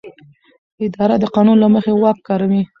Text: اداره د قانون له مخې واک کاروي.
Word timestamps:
اداره 0.85 1.15
د 1.19 1.25
قانون 1.35 1.57
له 1.63 1.67
مخې 1.73 1.91
واک 2.01 2.17
کاروي. 2.27 2.61